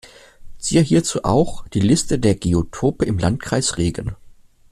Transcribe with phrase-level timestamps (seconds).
[0.57, 4.15] Siehe hierzu auch die Liste der Geotope im Landkreis Regen.